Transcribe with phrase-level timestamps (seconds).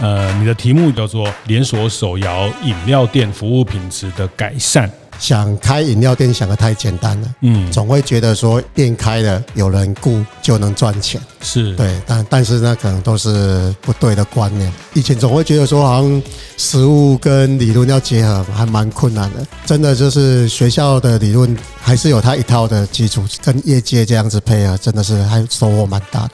[0.00, 4.90] 呃，你的题目叫做连锁手摇饮料店服务品质的改善。
[5.18, 14.70] 想开饮料店想的太简单了，嗯，总会觉得说店开了有人雇就能赚钱，是对，但但是呢，可能都是不对的观念。
[14.92, 16.22] 以前总会觉得说好像
[16.58, 26.32] 实物跟理论要结合还蛮困难的，真的就是学校的理论还是有它一套的基础，跟业界这样子配合，真的是还收获蛮大的。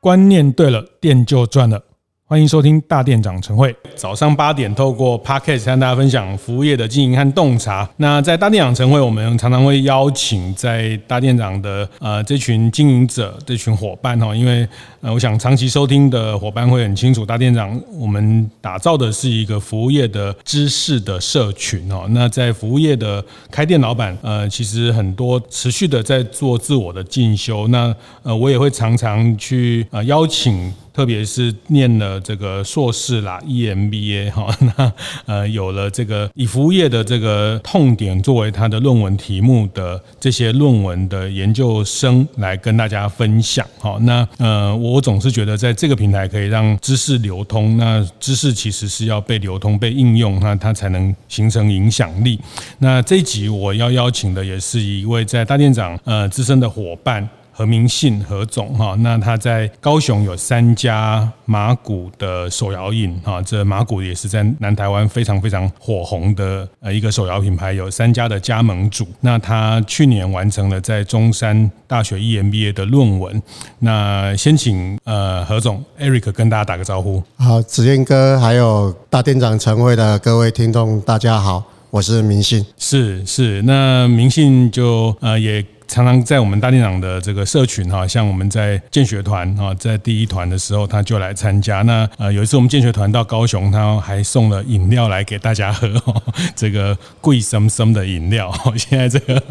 [0.00, 1.82] 观念对了，店就赚了。
[2.30, 7.90] 欢迎收听大店长晨会，早上八点透过 Podcast 和大家分享服务业的经营和洞察。
[7.96, 14.64] 那在大店长晨会，我们常常会邀请在大店长的呃这群经营者、这群伙伴哈，因为
[15.00, 22.06] 呃我想长期收听的伙伴会很清楚，大店长我们打造的是一个服务业的知识的社群哦。
[22.10, 27.66] 那在服务业的开店老板呃，其实很多持续的在做自我的进修。
[27.66, 30.72] 那呃我也会常常去呃邀请。
[30.92, 34.92] 特别是念了这个硕士啦，EMBA 哈，那
[35.26, 43.98] 呃有了这个以服务业的这个痛点作为他的论文题目的这些论文的研究生来跟大家分享哈。
[44.02, 52.38] 那呃我总是觉得在这个平台可以让知识流通，那知识其实是要被流通、被应用，那它才能形成影响力。
[52.78, 57.28] 那这一集我要邀请的也是一位在大店长呃资深的伙伴。
[57.60, 69.06] 何明信何总哈，那他在高雄有三家麻古的手摇饮哈，这麻古也是在南台湾非常非常火红的呃一个手摇品牌，有三家的加盟主。
[69.20, 73.42] 那他去年完成了在中山大学 EMBA 的论文。
[73.80, 77.22] 那先请呃何总 Eric 跟大家打个招呼。
[77.36, 82.64] 好，子燕哥，还有大店长晨会的各位听众，大家好，我是明信。
[82.78, 85.62] 是是，那明信就呃也。
[85.90, 91.82] 常常在我们大店长的这个社群哈，像我们在建学团哈，在第一团的时候他就来参加。
[91.82, 95.90] 那呃有一次我们建学团到高雄，他还送了饮料来给大家喝，
[96.54, 98.52] 这个贵森森的饮料。
[98.76, 99.42] 现在这个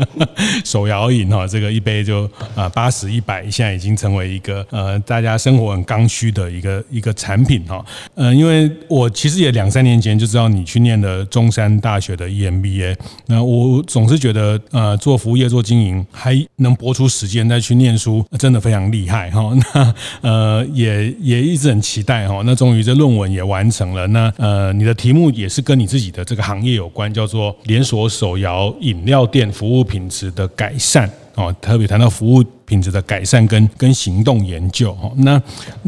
[0.63, 7.83] 手摇饮哈，这个一杯就啊八十一百，现在已经成为一个呃大家生活很刚需的一个一个产品哈。
[8.15, 12.95] 嗯，因为我其实也两三年前就知道你去念的中山大学的 EMBA，
[13.25, 19.51] 那我总是觉得呃做服务业做经营还能播出时间再去念书，真的非常厉害哈。
[19.73, 22.41] 那呃也也一直很期待哈。
[22.45, 24.07] 那终于这论文也完成了。
[24.07, 31.55] 那呃你的题目也是跟你自己的这个行业有关，叫做连锁手摇饮料店服务品质的改善哦。
[31.61, 35.11] 特别谈到服务品质的改善跟跟行动研究哈。
[35.17, 35.41] 那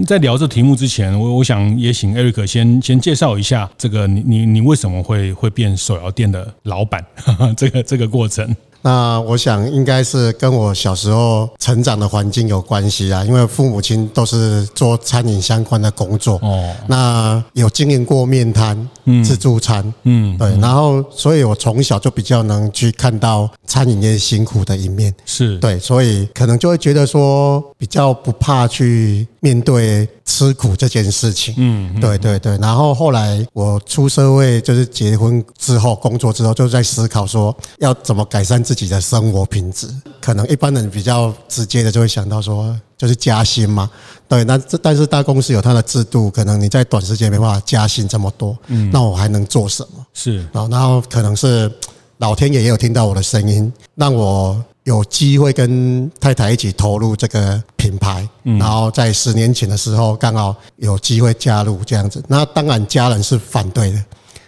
[0.06, 7.06] 在聊这题目之前，我我想也请 Eric 先先介绍一下这个你你你为什么会会变手摇店的老板
[7.56, 8.56] 这个这个过程。
[8.82, 16.74] 那我想应该是跟我小时候成长的环境有关系啊，因为父母亲都是做餐饮相关的工作哦。
[16.88, 18.90] 那有经营过面摊、
[19.24, 20.50] 自助餐，嗯，对。
[20.60, 31.54] 然后，所以我从小就比较能去看到餐饮业辛苦的一面，是对，所以可能就会觉得说比较不怕去面对吃苦这件事情。
[31.58, 32.58] 嗯，对对对。
[32.60, 38.62] 然后后来我出社会，就是结婚之后工作之后，就在思考说要怎么改善。
[38.62, 39.88] 自己的生活品质，
[40.22, 43.90] 可能一般人比较直接的就会想到说，就是加薪嘛。
[44.30, 48.56] 对，那这但是大公司有它的制度，可能你在短时间没办法加薪这么多。
[48.68, 50.06] 嗯，那我还能做什么？
[50.14, 51.70] 是，然后然后可能是
[52.20, 58.28] 老天爷也有听到我的声音，让我有机会跟太太一起投入这个品牌。
[58.44, 62.24] 嗯，然后在十年前的时候，刚好有机会加入这样子。
[62.28, 64.04] 那当然家人是反对的。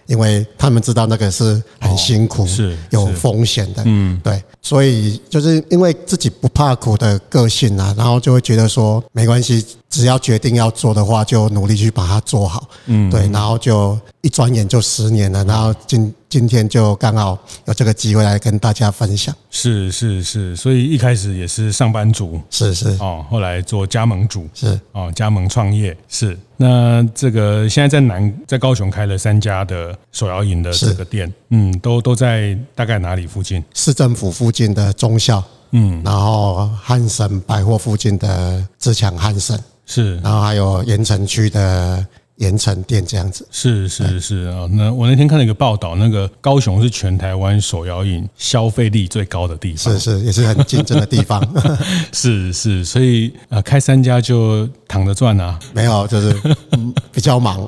[0.05, 22.89] 因为他们知道那个是很辛苦，是有风险的，嗯，对，所以就是因为自己不怕苦的个性啊，然后就会觉得说没关系，只要决定要做的话，就努力去把它做好，嗯，对，然后就一转眼就十年了，然后今今天就刚好有这个机会来跟大家分享，是是是，所以一开始也是上班族，是是。
[22.99, 24.79] 哦，后来做加盟主，是。
[24.93, 26.35] 哦，加盟创业是。
[26.57, 33.63] 那这个现在在南在高雄开了三家的手摇饮的这个店，嗯，都都在大概哪里附近？
[33.75, 42.03] 市政府附近的中校，嗯，然后汉神百货附近的自强汉神，是，然后还有盐城区的
[42.43, 43.47] 盐城店这样子。
[43.49, 51.41] 是是是啊，那我那天看了一个报道，那个高雄是全台湾手摇饮消费力最高的地方，是是也是很竞争的地方。
[52.11, 55.57] 是是，所以呃，开三家就躺着赚啊？
[55.73, 56.35] 没有，就是
[57.11, 57.67] 比较忙。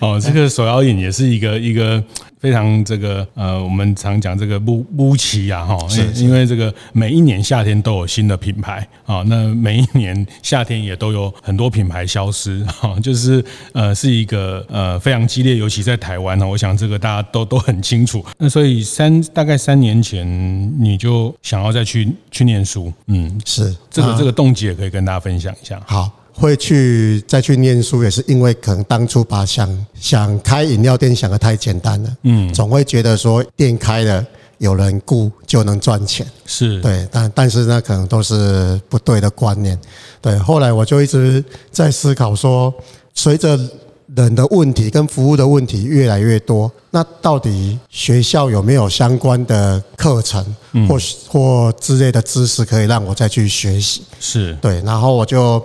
[0.00, 2.02] 哦， 这个手摇饮也是一个一个。
[2.40, 5.76] 非常这个呃，我们常讲这个乌乌奇啊哈，
[6.14, 12.64] 因为这个每一年夏天都有新的品牌啊，那每一年夏天也都有很多品牌消失
[12.94, 18.24] 哈，就是呃是一个呃非常激烈，尤其在台湾呢，我想这个大家都都很清楚。
[18.38, 20.26] 那所以三大概三年前
[20.78, 25.80] 你就想要再去去念书，嗯，是这个这个动机也可以跟大家分享一下。
[25.86, 26.10] 好。
[26.40, 34.24] 会去再去念书，也是因为可能当初把想想开饮料店想的太简单了，嗯，总会觉得说店开了
[34.58, 39.78] 有人雇就能赚钱，是对，但但是呢，可能都是不对的观念。
[40.20, 42.72] 对，后来我就一直在思考说，
[43.14, 43.58] 随着
[44.14, 50.44] 人的问题跟服务的问题越来越多，那到底学校有没有相关的课程
[50.88, 54.02] 或或之类的知识可以让我再去学习？
[54.20, 55.64] 是对，然后我就。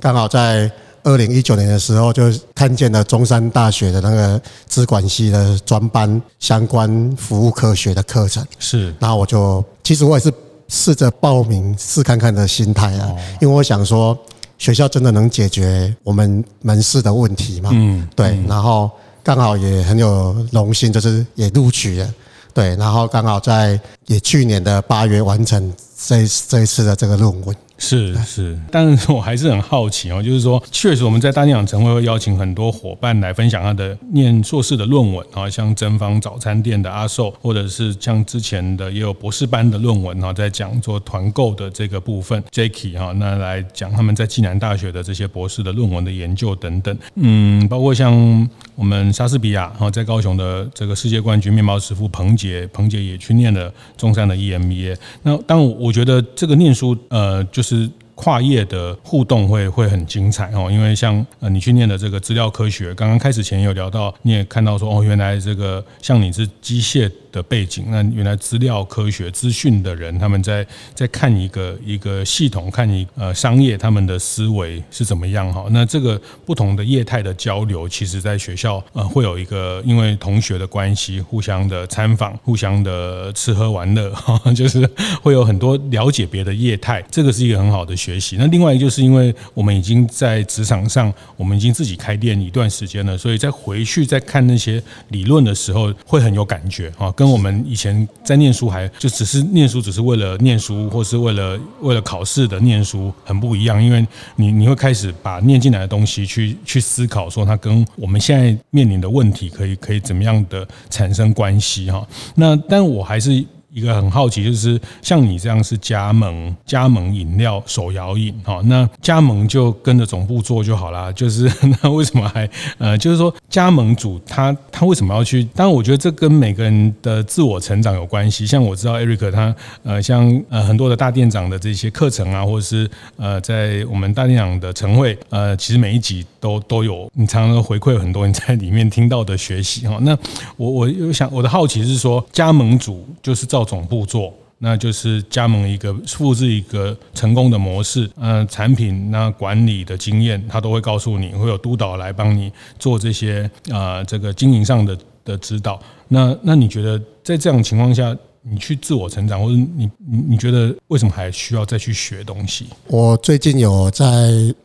[0.00, 0.70] 刚好在
[1.04, 2.24] 二零一九年的时候，就
[2.54, 8.44] 看见了中山大学的那个资管系的专班相关服务科学的课程。
[8.58, 10.32] 是，然后我就其实我也是
[10.68, 14.18] 试着报名试看看的心态啊，因为我想说
[14.56, 17.70] 学校真的能解决我们门市的问题嘛？
[17.72, 18.42] 嗯，对。
[18.48, 18.90] 然后
[19.22, 22.14] 刚好也很有荣幸，就是也录取了。
[22.54, 25.70] 对，然后刚好在也去年的八月完成
[26.06, 27.54] 这这一次的这个论文。
[27.84, 54.96] 是是， 但是我还是很好奇哦，就是说，确实我们在大店长晨会会邀请很多伙伴来分享他的念硕士的论文啊，像真芳早餐店的阿寿，或者是像之前的也有博士班的论文哈，在讲做团购的这个部分，Jacky 哈，那来讲他们在暨南大学的这些博士的论文的研究等等，嗯，包括像我们莎士比亚哈，在高雄的这个世界冠军面包师傅彭杰，彭杰也去念了中山的 EMBA。
[55.22, 57.64] 那当我觉得这个念书呃就。
[57.64, 57.73] 是
[58.14, 67.10] 跨业的互动会会很精彩哦，因为像呃你去念的这个资料科学，刚刚开始前有聊到，你也看到说哦，原来这个像你是机械。
[67.34, 70.64] 的背景，那原来资料科学资讯的人，他们在
[70.94, 75.66] 在看一个一个系统，看一呃商业他们的思维是怎么样哈。
[75.70, 84.14] 那这个不同的业态的交流，其实在学校呃会有一个因为同学的关系，互相的参访，互相的吃喝玩乐，
[84.54, 84.88] 就是
[85.20, 88.36] 会有很多了解别的业态，这个是一个很好的学习。
[88.38, 97.10] 那另外一个就是因为我们已经在职场上，我们已经自己开店一段时间了，所以再回去再看那些理论的时候，会很有感觉哈。
[97.24, 103.82] 跟我们以前在念书，还就只是念书，只是为了念书，或是为了为了考试的念书，很不一样。
[103.82, 104.06] 因为
[104.36, 112.06] 你你会开始把念进来的东西去去思考，说它跟我们现在面临的问题可以可以怎么样的产生关系哈。
[112.34, 113.42] 那但我还是。
[113.74, 121.10] 一个很好奇，就是像你这样是加盟加盟饮料手摇饮哈，那加盟就跟着总部做就好啦。
[121.10, 121.50] 就是
[121.82, 122.48] 那为什么还
[122.78, 125.42] 呃，就是说加盟主他他为什么要去？
[125.56, 128.46] 当然，我觉得这跟每个人的自我成长有关系。
[128.46, 139.98] 像我知道 Eric 他呃，像呃很多的大店长的这些课程啊，或者是呃在我们大店长的晨会呃，其实每一集都都有你常常回馈很多你在里面听到的学习哈。
[140.02, 140.16] 那
[140.56, 143.63] 我我又想我的好奇是说，加盟主就是造。
[143.64, 155.80] 总部做，那就是加盟一个复制一个成功的模式，嗯，产品那管理的经验，他都会告诉你，会有督导来帮你做这些啊，这个经营上的的指导。
[156.08, 158.16] 那那你觉得在这样情况下？
[158.48, 162.66] 你去自我成长，或者你你你觉得为什么还需要再去学东西？
[162.88, 164.06] 我最近有在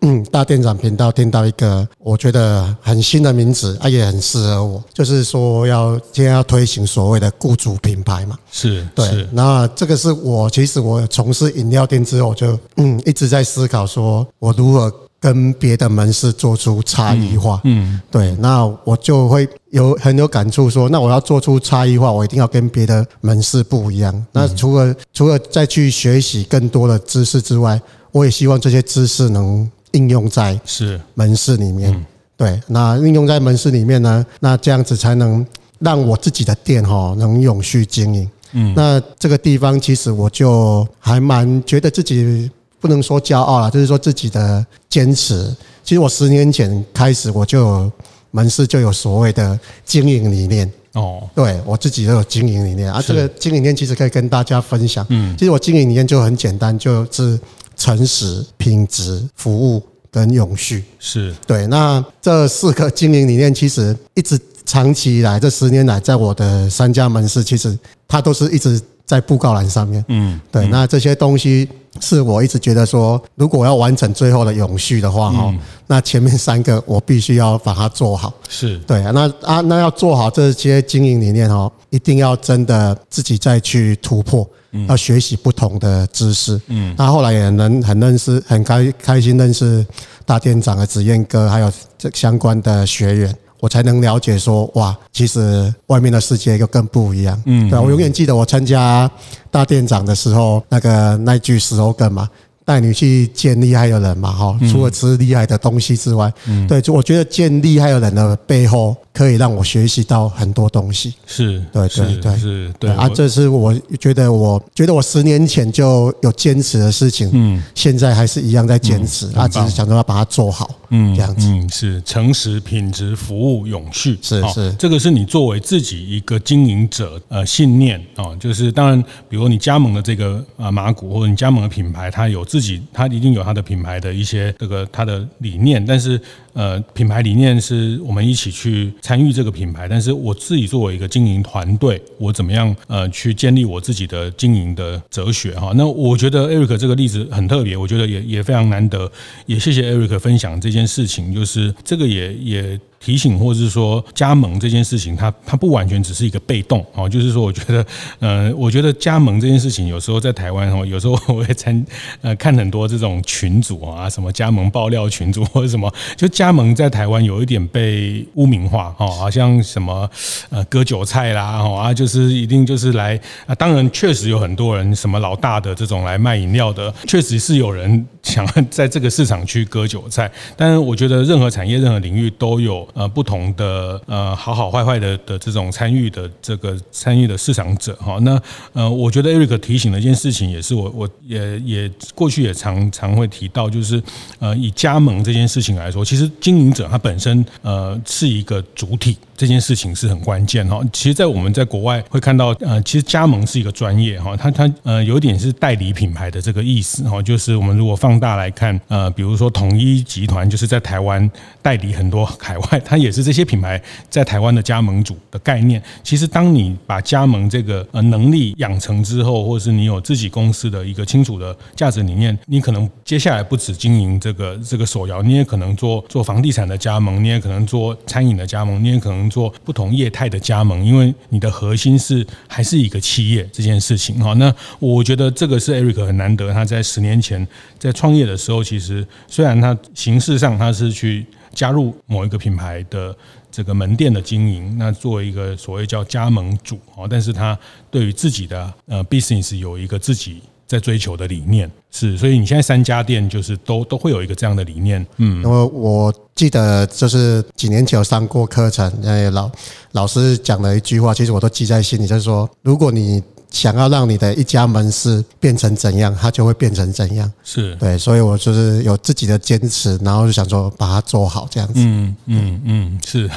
[0.02, 8.38] 嗯大店长频道听到一个我觉得很新的名字，啊也很适合我，就是说要今天要推行所谓的雇主品牌嘛。
[8.52, 9.06] 是，对。
[9.10, 14.94] 是那这个是我其实我从事饮料店之后，就嗯一直在思考，说我如何。
[15.20, 24.26] 跟别的门市做出差异化，嗯，对，那我就会有很有感触，说，那我要做出差异化，我一定要跟别的门市不一样。
[24.32, 27.82] 那除了除了再去学习更多的知识之外，
[28.14, 32.06] 我也希望这些知识能应用在是门市里面。
[32.38, 35.46] 对，那应用在门市里面呢，那这样子才能
[35.80, 38.30] 让我自己的店哈能永续经营。
[38.54, 42.50] 嗯，那这个地方其实我就还蛮觉得自己。
[42.80, 45.56] 不能说骄傲了，就是说自己的坚持。
[45.84, 47.92] 其实我十年前开始，我就有
[48.32, 51.28] 门市就有所谓的经营理念哦。
[51.34, 55.06] 对我自己都有经营理念啊，这个经营理念其实可以跟大家分享。
[55.10, 57.40] 嗯，其实我经营理念就很简单，就是
[57.76, 59.82] 诚实、品质、服务、
[60.12, 60.84] 跟永续。
[61.00, 61.66] 是对。
[61.68, 67.76] 那这四个经营理念，其实一直长期以来这十年来，在我的三家门市，其实
[68.08, 70.06] 它都是一直在布告栏上面。
[70.10, 70.68] 嗯，对。
[70.68, 71.68] 那这些东西
[72.00, 78.34] 是我一直觉得说，如果要完成最后的永续的话，哈、嗯，那前面三个我必须要把它做好。
[78.48, 79.12] 是对啊。
[79.12, 84.48] 那啊，那要做好这些经营理念哦，一定要真的自己再去突破。
[84.88, 89.84] 要学习不同的知识，嗯，那后来也能很认识，很开开心认识
[90.28, 99.10] 大店长的子燕哥，还有这相关的学员，我才能了解说，哇，其实外面的世界又更不一样，嗯，对，我永远记得我参加
[99.52, 102.30] 大店长的时候，那个那句 slogan 嘛。
[102.66, 104.56] 带你去见厉害的人嘛，哈！
[104.72, 111.16] 除了吃厉害的东西之外，嗯，对，就我觉得见厉害的人的背后，可以让我学习到很多东西。
[111.26, 128.00] 是，对，对，对，是，对啊，这是我觉得，我觉得我十年前就有坚持的事情，嗯，现在还是一样在坚持，啊，只是想着要把它做好，嗯，这样子，嗯，是诚实、品质、服务、永续，是是，这个是你作为自己一个经营者呃信念。
[128.16, 136.20] 啊，就是当然，比如你加盟的这个啊马股，或者你加盟的品牌，它有自自己它一定有它的品牌的一些这个它的理念，但是
[136.60, 145.72] 呃品牌理念是我们一起去参与这个品牌，但是我自己作为一个经营团队，我怎么样呃去建立我自己的经营的哲学哈？
[145.78, 149.10] 那我觉得 Eric 这个例子很特别，我觉得也也非常难得，
[149.46, 152.80] 也谢谢 Eric 分享这件事情，就是这个也也。
[153.00, 157.86] 提醒，或者是说加盟这件事情，它它不完全只是一个被动哦，就是说，我觉得，
[158.20, 161.86] 呃，我觉得加盟这件事情，有时候在台湾哦，有时候我会参
[162.22, 170.10] 呃看很多这种群组啊，什么加盟爆料群组或者什么，就加盟在台湾有一点被污名化哦，好像什么
[170.50, 182.89] 呃割韭菜啦哦啊，就是一定就是来啊，当然确实有很多人什么老大的这种来卖饮料的，确实是有人想在这个市场去割韭菜，但是我觉得任何产业、任何领域都有。
[182.94, 188.42] 呃，不同的呃，好好坏坏的的这种参与的这个参与的市场者哈，那
[188.74, 194.02] 呃，我觉得 Eric 提醒了一件事情，也是我我也也过去也常常会提到，就是
[194.40, 199.18] 呃，以加盟这件事情来说，其实经营者他本身呃是一个主体。
[199.40, 211.32] 这件事情是很关键哈，其实，在我们在国外会看到，呃，其实加盟是一个专业哈，它它呃有点是代理品牌的这个意思哈，就是我们如果放大来看，呃，比如说统一集团就是在台湾
[211.62, 215.82] 代理很多海外， 它也是这些品牌在台湾的加盟主的概念。
[216.04, 229.29] 其实，当你把加盟这个呃能力养成之后，或者是你有自己公司的一个清楚的价值理念，你可能接下来不止经营这个这个手摇，你也可能做做房地产的加盟，你也可能做餐饮的加盟，你也可能。
[229.30, 234.34] 做不同业态的加盟，因为你的核心是还是一个企业这件事情哈。
[234.34, 243.16] 那我觉得这个是 Eric 很难得，他在十年前在创业的时候，其实虽然他形式上他是去加入某一个品牌的
[243.52, 247.58] 这个门店的经营，那作为一个所谓叫加盟主啊，但是他
[247.90, 250.42] 对于自己的呃 business 有一个自己。
[250.70, 259.52] 在追求的理念是，所以你现在三家店就是都都会有一个这样的理念，嗯，那么我记得就是几年前有上过课程，那老
[259.94, 263.22] 老师讲了一句话，其实我都记在心里，就是说，如果你
[263.52, 267.32] 想要让你的一家门市变成怎样，它就会变成怎样。
[267.44, 271.76] 是对，所以我就是有自己的坚持，然后就想说把它做好这样子。
[271.78, 273.30] 嗯嗯嗯，是。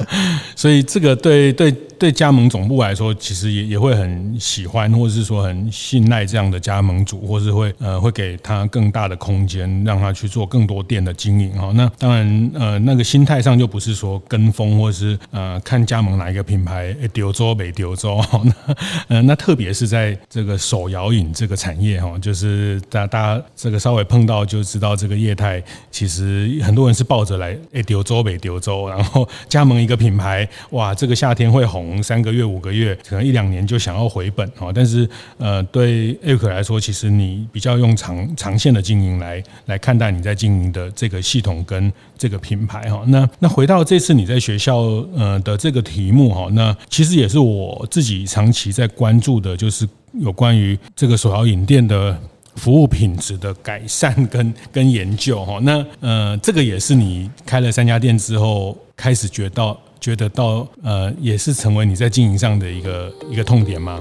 [0.56, 11.52] 所以这个对对对加盟总部来说，其实也也会很喜欢，或者是说很信赖这样的加盟主，或是会呃会给他更大的空间，让他去做更多店的经营。
[11.52, 18.20] 哈，那当然呃那个心态上就不是说跟风，或是呃看加盟哪一个品牌丢州没丢州。
[18.42, 18.74] 那
[19.08, 34.72] 呃那特也是在这个手摇饮这个产业哈，就是大大家这个稍微碰到就知道这个业态，其实很多人是抱着来哎丢州北丢州，然后加盟一个品牌，哇，这个夏天会红三个月五个月，可能一两年就想要回本哈。
[34.74, 43.02] 但是呃，对 Eric 来说，其实你比较用长长线的经营来来看待你在经营的这个系统跟这个品牌哈。
[43.06, 44.76] 那那回到这次你在学校
[45.16, 49.56] 呃的这个题目哈，那其实也是我自己长期在关注的。
[49.56, 49.88] 就是
[50.20, 52.14] 有关于这个手摇饮店的
[52.56, 63.98] 服务品质的改善 跟跟研究哈，那呃，这个也是你开了三家店之后开始觉到觉得到呃，也是成为你在经营上的一个一个痛点吗？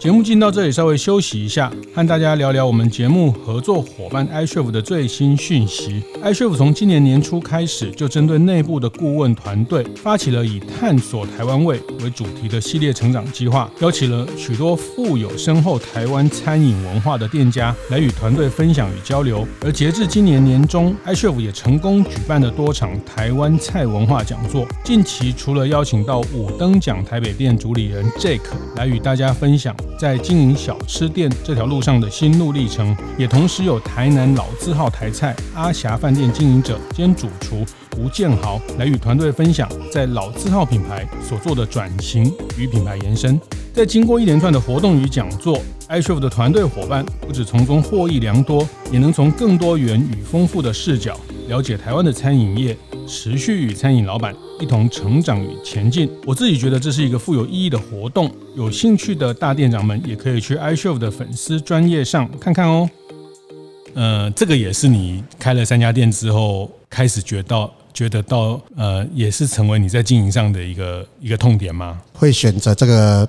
[0.00, 6.02] 节目进到这里，稍微休息一下，和大家聊聊我们节目合作伙伴 iCHEF 的最新讯息。
[6.22, 19.46] iCHEF 从今年年初开始，就针对内部的顾问团队，发起了以探索台湾味为主题的系列成长计划，邀请了许多富有深厚台湾餐饮文化的店家来与团队分享与交流。
[19.60, 24.66] 而截至今年年中，iCHEF 也成功举办了多场台湾菜文化讲座。
[24.82, 28.40] 近期除了邀请到五等奖台北店主理人 Jake
[28.76, 29.76] 来与大家分享。
[29.98, 37.64] 在经营小吃店这条路上的心路历程，也同时有台南老字号台菜阿霞饭店经营者兼主厨
[37.98, 43.38] 吴建豪来与团队分享在老字号品牌所做的转型与品牌延伸。
[43.72, 51.16] 在经过一连串的活动与讲座，iCHEF 的团队伙伴不止从中获益良多，也能从更多元与丰富的视角
[51.50, 52.76] 了解台湾的餐饮业。
[53.08, 58.32] 持续与餐饮老板一同成长与前进，我自己觉得这是一个富有意义的活动。
[58.54, 62.88] 有兴趣的大店长们也可以去 iCHEF 的粉丝专业上看看哦。
[63.94, 72.00] 呃，这个也是你开了三家店之后开始觉到觉得到呃，也是成为你在经营上的一个一个痛点吗？
[72.12, 73.28] 会选择这个。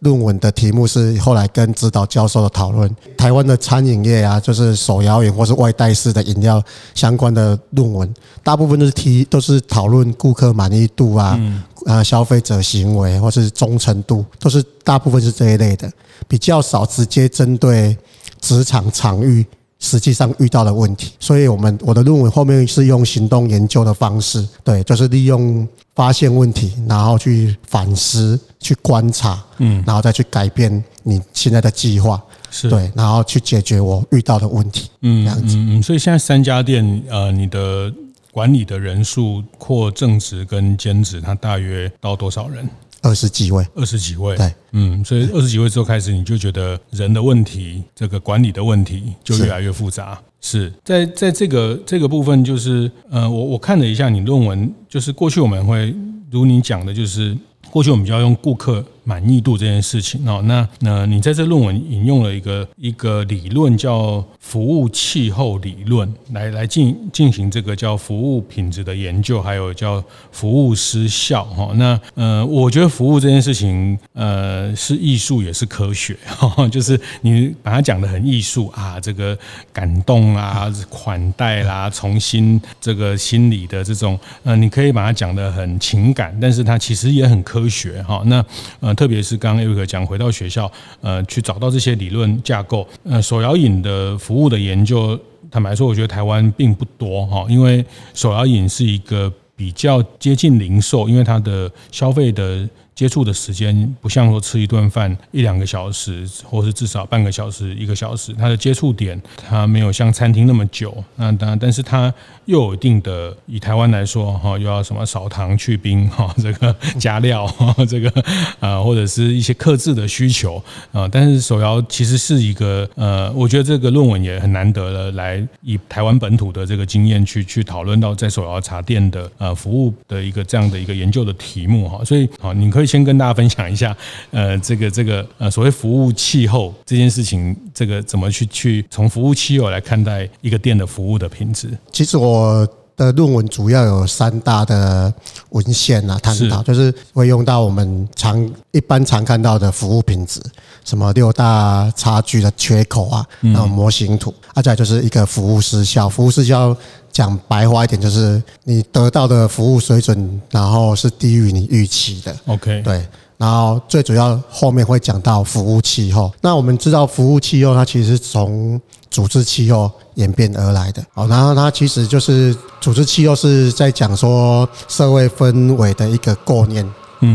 [0.00, 6.62] 论文的题目是后来跟指导教授的讨论，台湾的餐饮业啊，就是手摇饮或是外带式的饮料
[6.94, 11.38] 相关的论文，大部分都是提都是讨论顾客满意度啊，
[11.86, 15.90] 啊消费者行为或是忠诚度，都是大部分是这一类的，
[16.28, 17.96] 比较少直接针对
[18.40, 19.44] 职场场域。
[19.78, 32.20] 实际上遇到的问题，所以我们我的论文后面是用行动研究的方式，对，就是利用发现问题，然后去反思、去观察，嗯，然后再去改变你现在的计划，
[32.50, 32.68] 是。
[32.68, 35.56] 对，然后去解决我遇到的问题，嗯，这样子。
[35.56, 37.92] 嗯，所以现在三家店，呃，你的
[38.32, 42.68] 管理的人数，或正职跟兼职，它大约到多少人？
[43.02, 50.20] 二十几位，二十几位，对，嗯，所以二十几位之后开始，你就觉得人的问题，这个管理的问题就越来越复杂。
[50.40, 55.94] 是，是在在这个这个部分，就是呃，我我看了一下你论文，就是过去我们会
[56.30, 57.36] 如你讲的，就是
[57.70, 58.84] 过去我们就要用顾客。
[59.08, 71.70] 满意度这件事情哦，那那你在这论文引用了一个一个理论叫服务气候理论，来来进进行这个叫服务品质的研究，还有叫服务失效哈。
[71.76, 79.36] 那呃，我觉得服务这件事情呃是艺术也是科学哈， 就是你把它讲得很艺术啊，这个
[79.72, 88.22] 感动啊、款待啦、重新这个心理的这种呃，你可以把它讲得很情感，但是它其实也很科学哈。
[88.26, 88.44] 那
[88.80, 88.94] 呃。
[88.98, 90.68] 特别是刚刚 Eric 讲，回到学校，
[91.00, 95.16] 呃，去找到这些理论架构，呃，手摇饮的服务的研究，
[95.52, 102.68] 坦白说，我觉得台湾并不多哈，因为手摇饮是一个比较接近零售，因为它的消费的。
[102.98, 110.92] 接触的时间不像说吃一顿饭一两个小时，或是至少半个小时一个小时，它的接触点它没有像餐厅那么久。
[111.14, 112.12] 那当然，但是它
[112.46, 117.48] 又有一定的，以台湾来说哈，又要什么少糖去冰哈， 这个加料，
[117.88, 118.12] 这个
[118.58, 121.06] 啊或者是一些克制的需求啊。
[121.06, 132.04] 但是手摇其实是一个呃，我觉得这个论文也很难得了，来以台湾本土的这个经验去去讨论到在手摇茶店的呃服务的一个这样的一个研究的题目哈。
[132.04, 132.87] 所以好，你可以。
[132.88, 133.94] 先跟大家分享一下，
[134.30, 141.68] 呃，这个这个呃，所谓服务气候这件事情，这个怎么去去从服务气候来看待一个店的服务的品质？
[141.92, 145.12] 其实我的论文主要有三大的
[145.50, 150.40] 文献啊，探讨就是会用到我们常一般常看到的服务品质，
[150.84, 156.76] 什么六大差距的缺口啊，然后模型图，啊，再就是一个服务失效，服务失效。
[157.18, 162.32] 讲白话一点，就是你得到的服务水准，然后是低于你预期的。
[162.46, 163.04] OK，对。
[163.36, 166.32] 然后最主要后面会讲到服务气候。
[166.40, 171.04] 那我们知道服务气候，它其实是从组织气候演变而来的。
[171.14, 176.88] 哦，然后它其实就是组织气候是在讲说社会氛围的一个构念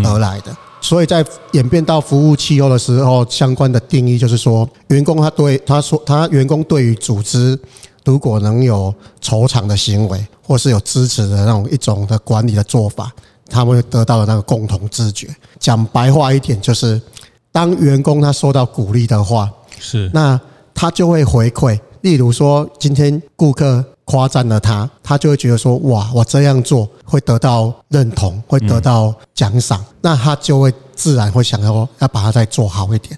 [0.06, 0.56] 而来的。
[0.80, 7.60] 所以在演变到服务气候的时候，相关的定义就是说，员工他对他说，他员工对于组织。
[8.06, 13.12] 如果能有酬偿的行为，或是有支持的那种一种的管理的做法，
[13.50, 15.28] 他们会得到了那个共同自觉。
[15.60, 17.02] 讲白话一点，就是
[17.52, 20.40] 当员工他受到鼓励的话，是那
[20.74, 21.80] 他就会回馈。
[22.02, 33.18] 例如说，今天顾客夸赞了他，他就会觉得说：哇，我这样做会得到认同，会得到奖赏，那他就会自然会想要要把它再做好一点。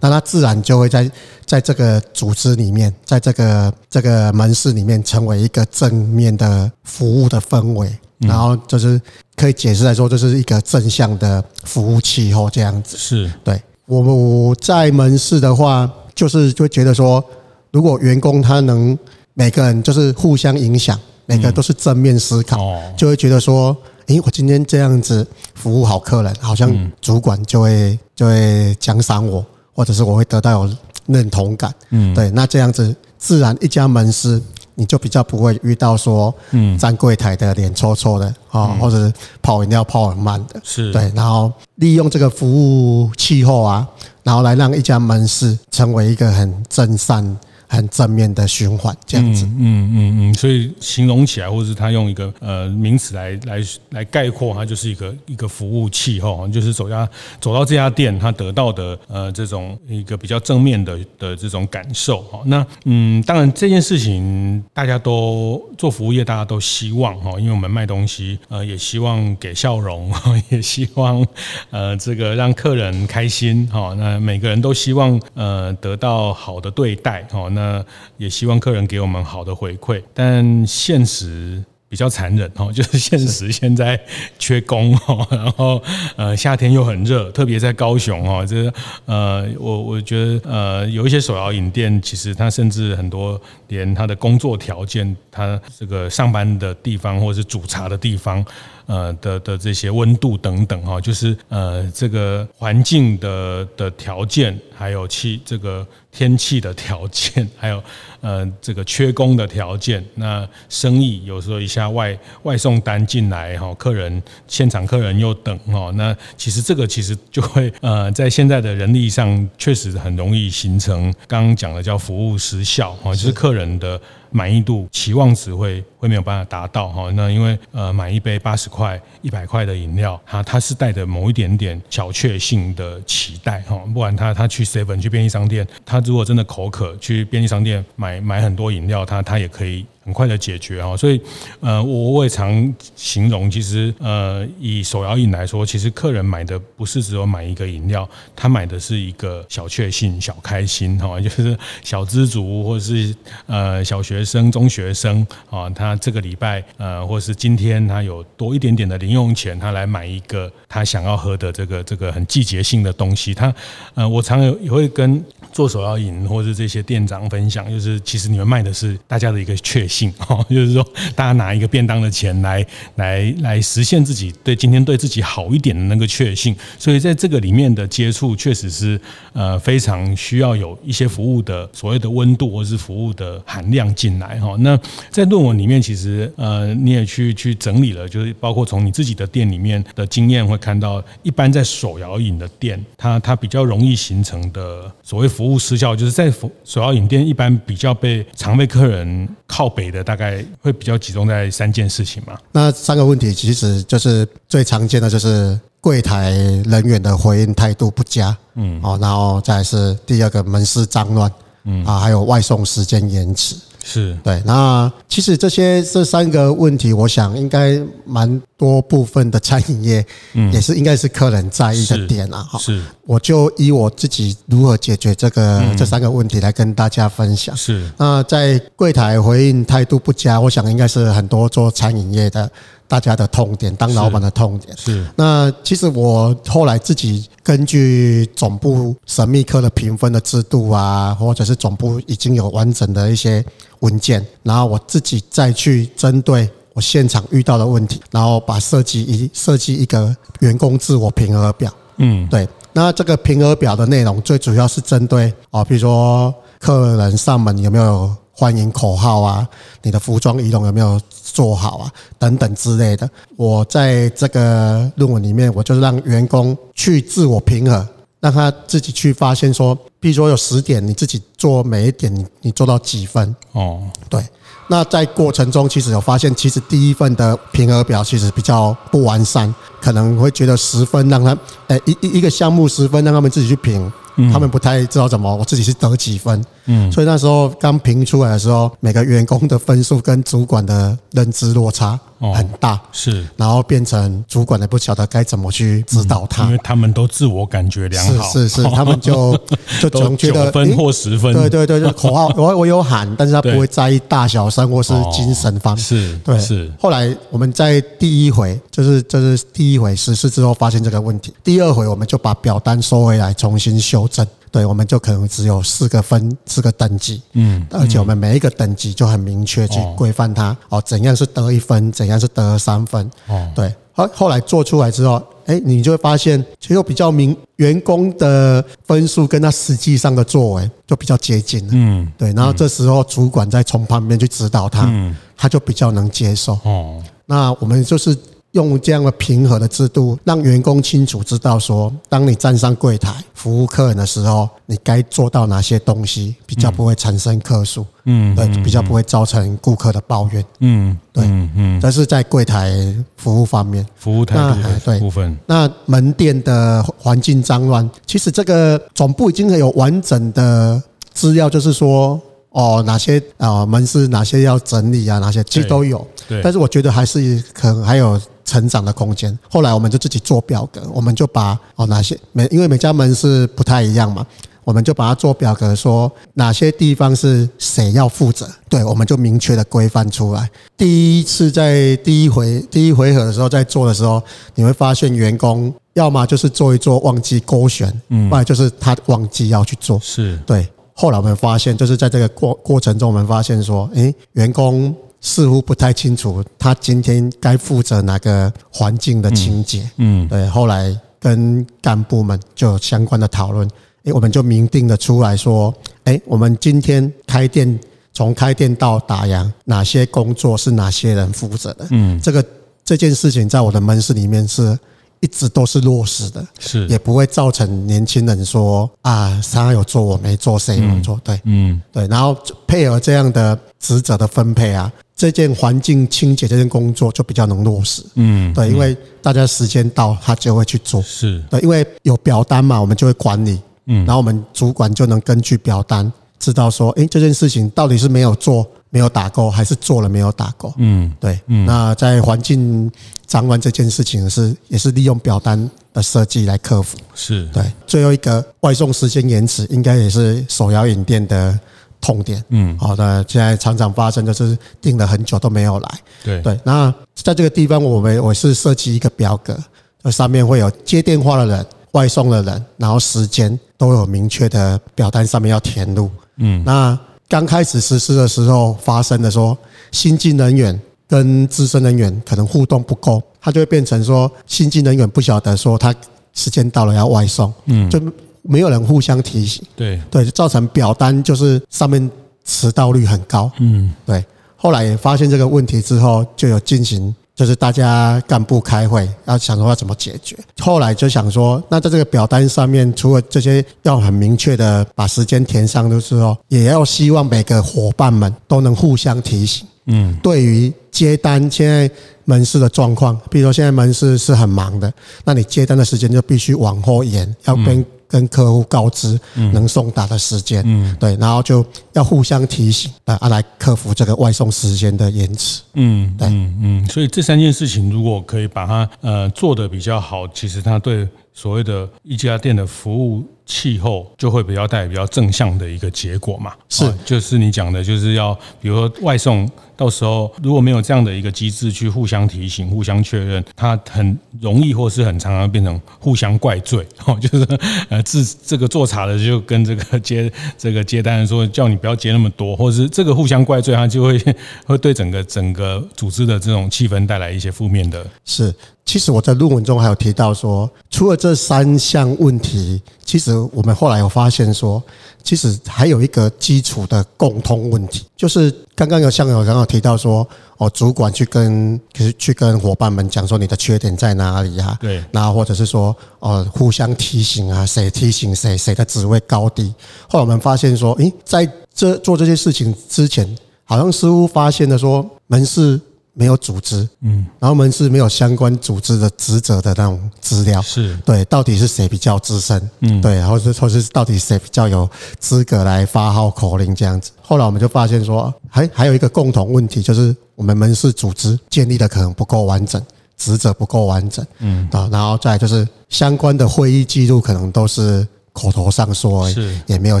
[0.00, 1.10] 那他自然就会在
[1.46, 9.00] 在这个组织里面，在这个这个门市里面成为一个正面的服务的氛围，然后就是
[9.36, 12.96] 可以解释来说，这是一个正向的服务气候这样子。
[12.96, 13.30] 是。
[13.44, 17.24] 对，我们在门市的话，就是就觉得说，
[17.70, 18.98] 如果员工他能
[19.34, 22.58] 每个人就是互相影响，每个都是正面思考，
[22.96, 31.74] 就会觉得说，诶，我今天这样子服务好客人，好像主管就会就会奖赏我，或者是我会得到有认同感。
[31.90, 34.40] 嗯，对，那这样子自然一家门市。
[34.76, 43.86] 你就比较不会遇到说，嗯，站柜台的脸臭臭的啊，或者是泡饮料泡很慢的，是对，然后利用这个服务气候啊，
[44.22, 47.36] 然后来让一家门市成为一个很正善。
[47.72, 57.08] 很正面的循环，这样子，嗯嗯嗯，所以形容起来，或者是他用一个呃名词来来来概括，它就是一个一个服务器哈，就是走家
[57.40, 62.40] 走到这家店，他得到的呃这种一个比较正面的的这种感受哈。
[62.46, 70.12] 那嗯，当然这件事情大家都做服务业，大家都希望哈，因为我们卖东西，呃，也希望给笑容，
[70.50, 71.24] 也希望
[71.70, 73.94] 呃这个让客人开心哈。
[73.96, 77.48] 那每个人都希望呃得到好的对待哈。
[77.50, 77.84] 那那
[78.16, 84.00] 也希望客人给我们好的回馈，但现实比较残忍哦， 就是现实现在
[84.38, 85.82] 缺工哦， 然后
[86.16, 88.72] 呃夏天又很热，特别在高雄哦，这
[89.04, 98.42] 呃我我觉得呃有一些手摇饮店，其实它甚至很多连它的工作条件，它这个上班的地方或者是煮茶的地方。
[98.90, 107.80] 呃的的这些温度等等哈，就是呃这个环境的的条件，还有气这个天气的条件， 还有
[108.20, 124.00] 呃这个缺工的条件，那生意有时候一下外外送单进来哈，客人现场客人又等哈，那其实这个其实就会呃在现在的人力上确实很容易形成刚刚讲的叫服务时效哈，就是客人的。
[124.30, 139.86] 满意度期望值会会没有办法达到哈，那因为呃买一杯八十块一百块的饮料，哈它是带着某一点点小确幸的期待哈，不管他他去 seven 去便利商店，他如果真的口渴去便利商店买买很多饮料，他他也可以。
[140.10, 141.20] 很快的解决哈，所以
[141.60, 153.14] 呃，我我也常形容，其实呃，以手摇饮来说，其实客人买的不是只有买一个饮料，他买的是一个小确幸、小开心哈， 就是小知足或是
[153.46, 163.32] 呃小学生、中学生啊，他这个礼拜呃，或是今天他有多一点点的零用钱，他来买一个他想要喝的这个这个很季节性的东西。
[163.32, 163.54] 他
[163.94, 172.64] 呃，我常有也会跟做手摇饮或是这些店长分享，就是其实你们卖的是大家的一个确信哦， 就是说大家拿一个便当的钱来
[172.96, 179.00] 来来实现自己对今天对自己好一点的那个确信，所以在这个里面的接触确实是
[179.32, 184.56] 呃非常需要有一些服务的所谓的温度或是服务的含量进来哈。
[184.60, 184.78] 那
[185.10, 196.30] 在论文里面其实呃你也去去整理了，就是包括从你自己的店里面的经验会看到，一般在手摇饮的店，它它比较容易形成的所谓服务失效，就是在
[196.64, 202.38] 首要饮店一般比较被常被客人靠北的，大概会比较集中在三件事情嘛。
[202.52, 206.32] 那三个问题其实就是最常见的，就是柜台
[206.66, 211.32] 人员的回应态度不佳，嗯，哦，然后再是第二个门市脏乱，
[211.64, 213.56] 嗯啊，还有外送时间延迟。
[213.82, 222.42] 是对，那其实这些这三个问题，我想应该蛮多部分的餐饮业，嗯，也是应该是客人在意的点啊。
[222.42, 227.56] 哈，是，我就以我自己如何解决这个这三个问题来跟大家分享。
[227.56, 232.50] 是，那在柜台回应态度不佳，我想应该是很多做餐饮业的。
[232.90, 234.94] 大家的痛点，当老板的痛点是。
[234.94, 243.44] 是那其实我后来自己根据总部神秘科的评分的制度啊，或者是总部已经有完整的一些
[243.78, 251.72] 文件，然后我自己再去针对我现场遇到的问题，然后把设计一设计一个员工自我评核表。
[251.98, 252.48] 嗯，对。
[252.72, 259.46] 那这个评核表的内容最主要是针对啊，比如说客人上门有没有欢迎口号啊，
[259.82, 260.98] 你的服装仪容有没有？
[261.32, 263.08] 做好啊，等等之类的。
[263.36, 267.86] 我在这个论文里面，我就让员工去自我评核，
[268.18, 273.36] 让他自己去发现说，比如说有十点，你自己做每一点，你做到几分？
[273.52, 274.24] 哦，对。
[274.68, 281.36] 那在过程中，其实有发现，其实第一份的评核表其实比较不完善，可能会觉得十分让他，
[281.68, 283.92] 诶，一一一个项目十分让他们自己去评，
[284.32, 286.42] 他们不太知道怎么，我自己是得几分。
[286.66, 291.98] 嗯，所以那时候刚评出来的时候，每个员工的分数跟主管的认知落差
[292.34, 299.38] 很大，哦、是，然后变成主管也不晓得该怎么去指导他，嗯、因为他们都自我感觉良好，是是是， 他们就
[299.80, 306.38] 就总觉得九分或十分，对对对，就口号 我我有喊，但是他不会在意大小声或是精神方面，是，对。
[306.38, 306.70] 是。
[306.78, 314.26] 后来我们在第一回就是就是第一回实施之后发现这个问题，第二回我们就把表单收回来重新修正。
[314.50, 338.16] 对，我们就可能只有四个分，四个等级，嗯，而且我们每一个等级就很明确去规范它，哦，怎样是得一分，怎样是得三分，哦，对，后后来做出来之后，哎，你就会发现，其实比较明，员工的分数跟他实际上的作为就比较接近了，嗯，对，然后这时候主管再从旁边去指导他，嗯，他就比较能接受，哦，那我们就是。
[338.52, 352.74] 用这样的平和的制度，让员工清楚知道说，当你站上柜台服务客人的时候，你该做到哪些东西，比较不会产生客诉，嗯，对，比较不会造成顾客的抱怨，嗯，对，嗯，这是在柜台
[353.16, 355.38] 服务方面，服务态度的部分。
[355.46, 360.82] 那门店的环境脏乱，其实这个总部已经有完整的
[361.14, 362.20] 资料，就是说。
[362.52, 365.20] 哦，哪些啊门市哪些要整理啊？
[365.20, 366.40] 哪些其实都有，对。
[366.42, 369.36] 但是我觉得还是可能还有成长的空间。
[369.50, 374.26] 后来我们就自己做表格，我们就把哦哪些每因为每家门是不太一样嘛，
[374.64, 378.48] 我们就把它做表格，说哪些地方是谁要负责。
[378.68, 380.48] 对，我们就明确的规范出来。
[380.76, 384.22] 第一次在第一回第一回合的时候在做的时候，
[384.54, 390.66] 你会发现员工要么就是做一做忘记勾选，嗯，不然就是他忘记要去做，是对。
[390.92, 399.88] 后来我们发现，就是在这个过过程中，我们发现说，诶，员工似乎不太清楚他今天该负责哪个环境的清洁。
[399.96, 400.48] 嗯，对。
[400.48, 403.68] 后来跟干部们就有相关的讨论，
[404.04, 407.78] 诶，我们就明定了出来说，诶，我们今天开店，
[408.12, 411.86] 从开店到打烊，哪些工作是哪些人负责的？
[411.90, 412.44] 嗯，这个
[412.84, 414.78] 这件事情在我的门市里面是。
[415.22, 421.20] 一直都是落实的，是也不会造成年轻人说啊，他有做我没做，谁有做？
[421.22, 422.34] 对，嗯，对，然后
[422.66, 438.66] 配合这样的职责的分配啊，这件环境清洁这件工作就比较能落实，嗯，对，因为大家时间到，他就会去做，是对，因为有表单嘛，我们就会管理，嗯，然后我们主管就能根据表单知道说，诶，这件事情到底是没有做。
[438.92, 440.74] 没有打勾，还是做了没有打勾？
[440.78, 441.38] 嗯，对。
[441.46, 442.90] 那在环境
[443.24, 446.98] 脏乱这件事情是也是利用表单的设计来克服。
[447.14, 447.62] 是对。
[447.86, 451.56] 最后一个外送时间延迟，应该也是手摇饮店的
[452.00, 452.42] 痛点。
[452.48, 453.24] 嗯，好的。
[453.28, 455.90] 现在常常发生就是订了很久都没有来。
[456.24, 456.60] 对对。
[456.64, 459.56] 那在这个地方，我们我是设计一个表格，
[460.02, 466.10] 这上面会有接电话的人、外送的人，然后时间都有明确的表单上面要填入。
[466.36, 466.98] 嗯，那。
[467.30, 469.56] 刚开始实施的时候发生的说，
[469.92, 475.94] 新进人员跟资深人员可能互动不够，他就会变成说，新进人员不晓得说他
[476.34, 478.00] 时间到了要外送，嗯，就
[478.42, 482.10] 没有人互相提醒，对对，造成表单就是上面
[482.44, 484.24] 迟到率很高，嗯，对。
[484.56, 487.14] 后来也发现这个问题之后，就有进行。
[487.32, 490.36] 就是大家干部开会，要想说要怎么解决。
[490.58, 499.66] 后来就想说，那在这个表单上面，除了这些要很明确的把时间填上的时候，也要希望每个伙伴们都能互相提醒。
[499.86, 501.90] 嗯，对于接单，现在
[502.26, 504.92] 门市的状况，比如说现在门市是很忙的，
[505.24, 507.82] 那你接单的时间就必须往后延，要跟。
[508.10, 509.18] 跟客户告知
[509.52, 529.48] 能送达的时间，嗯，对，然后就要互相提醒，啊，来克服这个外送时间的延迟，嗯，对，嗯嗯，所以这三件事情如果可以把它呃做得比较好，其实它对所谓的一家店的服务气候就会比较带比较正向的一个结果嘛，是，就是你讲的，就是要比如说外送。
[529.80, 537.46] 到时候如果没有这样的一个机制去互相提醒、互相确认，它很容易或是很常常变成互相怪罪 哦，就是
[537.88, 544.22] 呃自这个做茶的就跟这个接这个接单的说叫你不要接那么多，或是这个互相怪罪，它就会
[544.66, 548.06] 会对整个整个组织的这种气氛带来一些负面的。
[548.26, 554.82] 是，其实我在论文中还有提到说，除了这三项问题，其实我们后来有发现说。
[555.22, 564.76] 其实还有一个基础的共通问题，就是刚刚有像有刚刚提到说，哦，主管去跟去去跟伙伴们讲说你的缺点在哪里啊？
[564.80, 569.74] 对，然后或者是说，哦，互相提醒啊，谁提醒谁，谁的职位高低。
[570.08, 575.80] 后来我们发现说，诶，在这做这些事情之前，好像似乎发现了说，门市
[576.12, 580.96] 没有组织，嗯，然后门市没有相关组织的职责的那种资料，是。
[581.04, 587.10] 对，到底是谁比较资深，嗯，对，然后是或是到底谁比较有资格来发号口令这样子。
[587.22, 592.82] 后来我们就发现说，还还有一个共同问题，就是我们门市组织建立的可能不够完整，
[593.16, 594.68] 职责不够完整，嗯。
[594.72, 598.06] 啊，然后再就是相关的会议记录可能都是。
[598.40, 599.28] 口头上说，
[599.66, 600.00] 也没有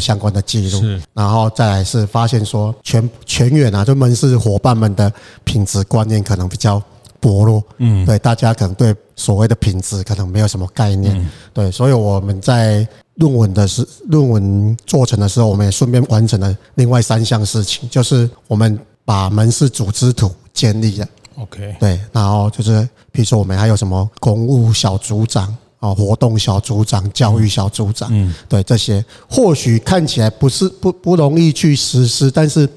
[0.00, 0.80] 相关的记录，
[1.12, 5.12] 然后再来是发现说全全员啊，就门市伙伴们的
[5.44, 6.82] 品质观念可能比较
[7.20, 25.54] 薄弱，嗯，对，大家可能对所谓的品质可能没有什么概念，对，所以我们在论文的时论文做成的时候，我们也顺便完成了另外三项事情，就是我们把门市组织图建立了，OK，对，然后就是比如说我们还有什么公务小组长。
[25.80, 32.68] 啊，活动小组长、教育小组长，嗯，对这些，或许看起来不是不不容易去实施，但是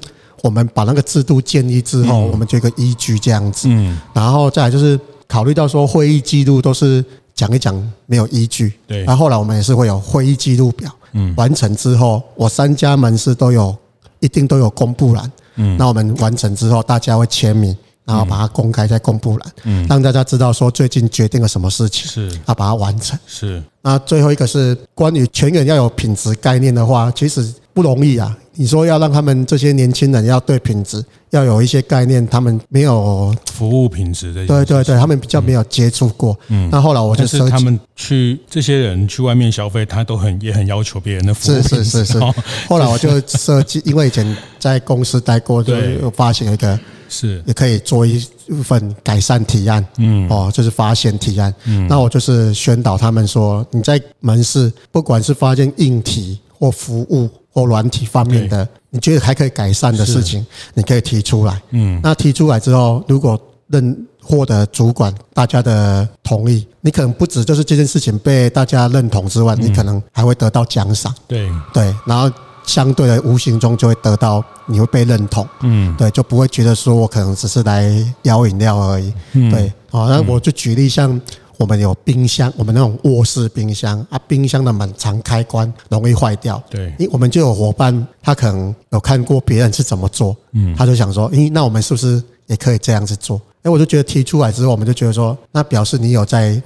[0.42, 7.74] 我们把那个制度建立之后，我们就一个依据这样子，嗯，然后再来就是考虑到说会议记录都是讲一讲
[8.06, 13.76] 没有依据，对，然后后来我们也是会有会议记录表，嗯，完成之后，我三家门市都有
[14.20, 17.76] 一定都有公布栏，嗯，那我们完成之后，大家会签名。
[18.04, 23.62] 然后把它公开在公布栏，嗯，让大家知道说最近决定了什么事情，是，要把它完成，是。
[23.82, 28.36] 那最后一个是关于全员要有品质概念的话，其实不容易啊。
[28.56, 36.38] 你说要让他们这些年轻人要对品质要有一些概念，他们没有服务品质的，对对对，他们比较没有接触过。
[36.48, 42.20] 嗯，那后来我就是他们去这些人去外面消费，他都很也很要求别人的服务是是是是。
[42.68, 46.78] 后来我就设计，因为以前在公司待过，就有发现一个。
[47.14, 48.18] 是，也可以做一
[48.64, 71.48] 份改善提案，嗯，哦，就是发现提案，嗯，那我就是宣导他们说，你在门市不管是发现硬体或服务或软体方面的，你觉得还可以改善的事情，你可以提出来，嗯，那提出来之后，如果认获得主管大家的同意，你可能不止就是这件事情被大家认同之外，你可能还会得到奖赏，对。
[71.72, 72.28] 对，然后。
[72.64, 77.90] 相对的，无形中就会得到，你会被认同，嗯，对，就不会觉得说我可能只是来
[78.22, 81.20] 摇饮料而已，嗯，对，好，那我就举例，像
[81.58, 93.40] 我们有冰箱，我们那种卧室冰箱啊，冰箱的门常开关容易坏掉，对，因为我们就有伙伴，他可能有看过别人是怎么做，嗯，他就想说，诶，那我们是不是也可以这样子做？
[93.62, 96.60] 诶，我就觉得提出来之后，我们就觉得说，那表示你有在。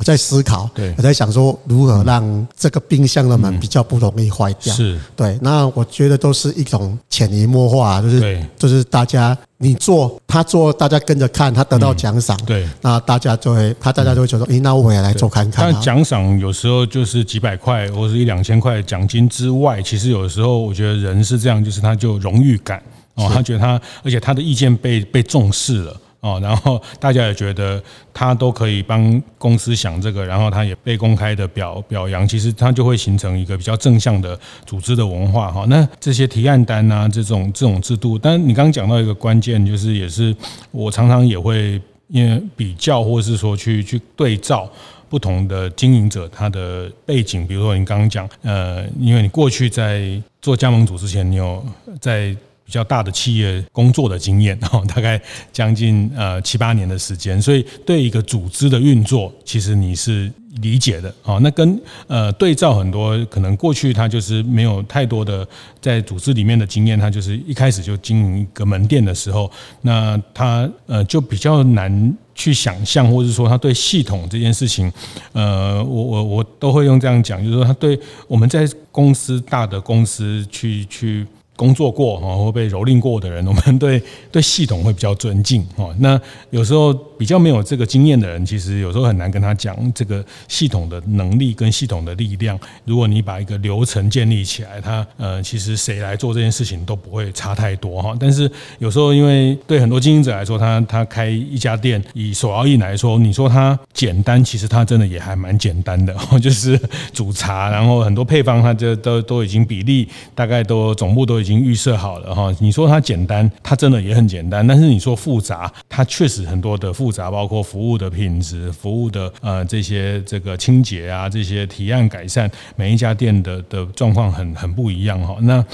[0.00, 4.74] 我在思考，我在想说如何让这个冰箱的门比较不容易坏掉。
[4.74, 12.34] 是对，那我觉得都是一种潜移默化，就是就是大家你做他做，大家跟着看，他得到奖赏。
[12.46, 15.70] 对，那大家就会他大家就会觉得，诶，那我也来做看看。
[15.70, 22.82] 但奖赏有时候就是几百块或者一两千块奖金之外，其实有时候我觉得人是这样，就是他就荣誉感
[23.16, 25.94] 哦，他觉得他而且他的意见被被重视了。
[26.20, 35.64] 哦，然后大家也觉得他都可以帮公司想这个，然后他也被公开的表表扬，其实他就会形成一个比较正向的组织的文化哈。
[35.68, 40.36] 那这些提案单啊，这种这种制度，但你刚刚讲到一个关键，就是也是
[40.72, 44.70] 我常常也会因为比较，或是说去去对照
[45.08, 51.64] 不同的经营者他的背景，比如说你刚刚讲，呃，因为你过去在做加盟组之前，你有
[51.98, 52.36] 在。
[52.70, 55.20] 比较大的企业工作的经验，哈， 大概
[55.52, 60.30] 将近呃七八年的时间，所以对一个组织的运作，其实你是
[60.62, 65.44] 理解的，啊，那跟呃对照很多可能过去他就是没有太多的
[65.80, 74.92] 在组织里面的经验，他就是一开始就经营一个门店的时候，那他呃就比较难去想象，或者说他对系统这件事情，
[75.32, 81.26] 呃，我我我都会用这样讲，就是说他对我们在公司大的公司去去。
[81.60, 85.94] 工作过哈或被蹂躏过的人， 我们对对系统会比较尊敬哈。
[85.98, 86.18] 那
[86.48, 92.58] 有时候比较没有这个经验的人，其实有时候很难跟他讲这个系统的能力跟系统的力量。
[92.86, 98.16] 如果你把一个流程建立起来，他呃其实谁来做这件事情都不会差太多哈。
[98.18, 106.80] 但是有时候因为对很多经营者来说，他他开一家店，以手摇饮来说，你说他简单，其实他真的也还蛮简单的， 就是
[107.12, 111.49] 煮茶，然后很多配方，他就都都已经比例大概都总部都已经。
[111.50, 114.64] 已经预设好了哈，你说它简单，它真的也很简单。
[114.64, 125.36] 但是你说复杂，它确实很多的复杂，包括服务的品质、服务的呃这些这个清洁啊，这些提案改善，每一家店的的状况很很不一样哈。
[125.40, 125.64] 那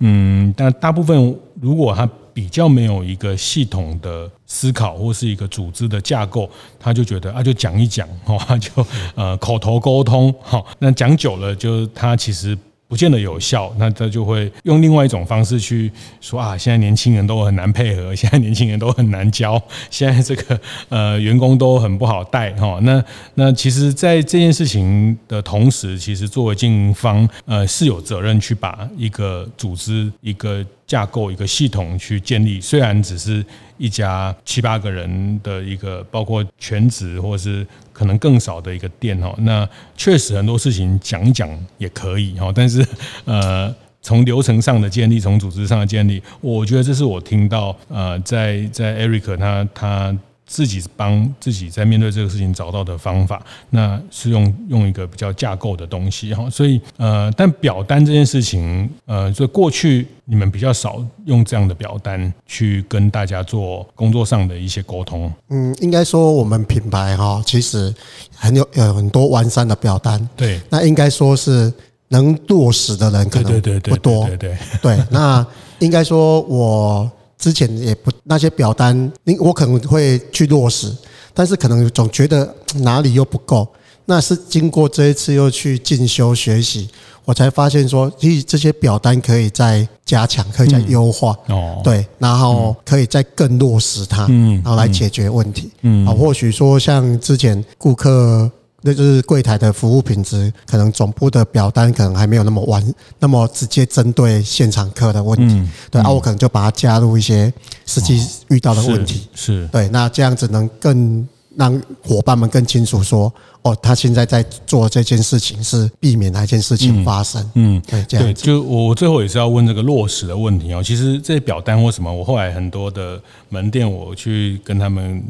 [0.00, 8.70] 嗯，但大部分如果他比较没有一个系统的思考或是一个组织的架构，他就觉得啊，就讲一讲哈，就
[9.14, 12.54] 呃口头沟通哈，那讲久了就他其实。
[12.92, 22.78] 不见得有效，那他就会用另外一种方式去说啊，现在年轻人都很难配合，现在年轻人都很难教，现在这个呃员工都很不好带哈。
[22.82, 23.02] 那
[23.36, 30.62] 那其实，在这件事情的同时，其实作为经营方，呃是有责任去把一个组织一个。
[30.92, 33.42] 架构一个系统去建立，虽然只是
[33.78, 42.86] 一家七八个人的一个，包括全职或是可能更少的一个店哈，那确实很多事情讲讲也可以哈，但是
[43.24, 50.14] 呃，从流程上的建立，从组织上的建立，我觉得这是我听到呃，在在 Eric 他他。
[50.52, 65.32] 自己帮自己在面对这个事情找到的方法，那是用用一个比较架构的东西哈，所以呃，但表单这件事情，呃，所以过去你们比较少用这样的表单去跟大家做工作上的一些沟通。
[65.48, 67.90] 嗯，应该说我们品牌哈，其实
[68.36, 70.28] 很有有很多完善的表单。
[70.36, 71.72] 对，那应该说是
[72.08, 74.26] 能落实的人可能不多。
[74.26, 75.46] 对对对，对，那
[75.78, 77.10] 应该说我。
[77.42, 80.96] 之前也不那些表单，我可能会去落实，
[81.34, 83.66] 但是可能总觉得哪里又不够。
[84.04, 86.88] 那是经过这一次又去进修学习，
[87.24, 91.36] 我才发现说，其实这些表单可以再加强，可以再优化。
[91.48, 95.68] 哦，对，然后可以再更落实它，然后来解决问题。
[95.80, 98.48] 嗯，啊，或许说像之前顾客。
[98.82, 105.54] 那就是柜台的服务品质，可能总部的表单可能还没有那么完，那么直接针对现场客的问题。
[105.54, 107.52] 嗯、对，啊，我可能就把它加入一些
[107.86, 109.28] 实际遇到的问题。
[109.34, 111.26] 是对，那这样子能更
[111.56, 113.32] 让伙伴们更清楚说。
[113.62, 117.48] 哦，他现在在做这件事情是避免哪件事情发生？
[117.54, 120.82] 嗯，对，这样对，就我最后也是要问这个落实的问题哦。
[120.82, 125.22] 其实这些表单或什么，我后来很多的门店我去跟他们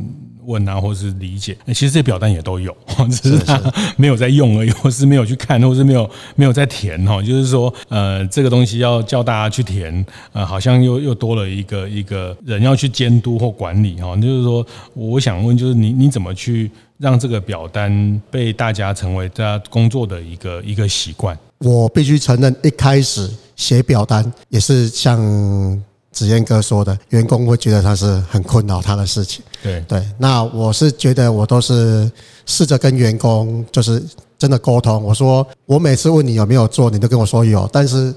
[0.47, 2.74] 问啊，或是理解，其实这些表单也都有，
[3.22, 3.61] 只是他
[3.99, 7.20] 没有在用而已，或是没有去看，或是没有没有在填哈。
[7.22, 14.16] 就是说，呃，这个东西要叫大家去填，呃，好像又又多了一个一个人要去监督或管理哈。
[14.16, 16.70] 就是说，我想问，就是你你怎么去？
[17.03, 21.36] 让这个表单被大家成为大家工作的一个一个习惯。
[21.59, 25.18] 我必须承认，一开始写表单也是像
[26.12, 29.44] 子彦哥说的，员工会觉得他是很困扰他的事情。
[29.61, 32.09] 对对，那我是觉得我都是
[32.46, 34.00] 试着跟员工就是
[34.38, 35.03] 真的沟通。
[35.03, 38.14] 我说我每次问你有没有做，你都跟我说有，但是。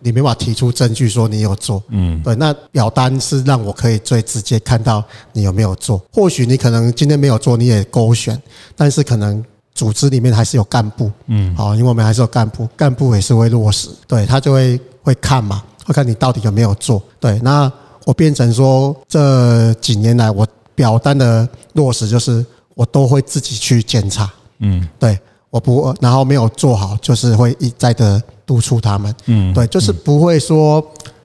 [0.00, 5.02] 你没法提出证据说你有做，嗯，对，那表单是让我可以最直接看到
[5.32, 6.02] 你有没有做。
[6.12, 8.40] 或许你可能今天没有做，你也勾选，
[8.76, 9.44] 但是可能
[9.74, 17.02] 组织里面还是有干部，嗯，好，因为我们还是有干部，干部也是会落实，对，他就会会看嘛，会看你到底有没有做。
[17.18, 17.70] 对，那
[18.04, 22.44] 我变成说这几年来我表单的落实就是
[22.74, 25.18] 我都会自己去检查，嗯，对，
[25.52, 28.20] 我不然后没有做好，就是会一再的。
[28.44, 30.84] 督促他们，嗯，对，就是不会说